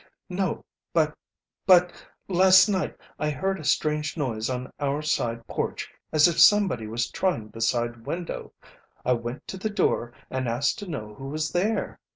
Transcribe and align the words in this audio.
"No 0.31 0.65
but 0.95 1.15
but 1.67 1.91
last 2.27 2.67
night 2.67 2.97
I 3.19 3.29
heard 3.29 3.59
a 3.59 3.63
strange 3.63 4.17
noise 4.17 4.49
on 4.49 4.73
our 4.79 5.03
side 5.03 5.45
porch, 5.45 5.91
as 6.11 6.27
if 6.27 6.39
somebody 6.39 6.87
was 6.87 7.11
trying 7.11 7.49
the 7.49 7.61
side 7.61 8.07
window. 8.07 8.51
I 9.05 9.13
went 9.13 9.47
to 9.49 9.57
the 9.57 9.69
door 9.69 10.11
and 10.31 10.47
asked 10.47 10.79
to 10.79 10.87
know 10.89 11.13
who 11.13 11.27
was 11.29 11.51
there. 11.51 11.99